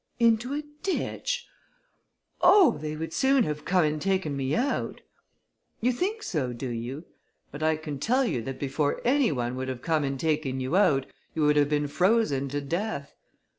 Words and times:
"Into 0.19 0.55
a 0.55 0.63
ditch? 0.81 1.45
Oh! 2.41 2.79
they 2.79 2.95
would 2.95 3.13
soon 3.13 3.43
have 3.43 3.65
come 3.65 3.83
and 3.83 4.01
taken 4.01 4.35
me 4.35 4.55
out." 4.55 5.01
"You 5.79 5.91
think 5.91 6.23
so, 6.23 6.53
do 6.53 6.69
you? 6.69 7.05
but 7.51 7.61
I 7.61 7.75
can 7.75 7.99
tell 7.99 8.25
you, 8.25 8.41
that 8.41 8.57
before 8.59 8.99
any 9.05 9.31
one 9.31 9.55
would 9.57 9.67
have 9.67 9.83
come 9.83 10.03
and 10.03 10.19
taken 10.19 10.59
you 10.59 10.75
out, 10.75 11.05
you 11.35 11.43
would 11.43 11.55
have 11.55 11.69
been 11.69 11.87
frozen 11.87 12.49
to 12.49 12.61
death. 12.61 13.13